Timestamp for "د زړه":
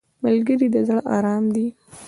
0.73-1.01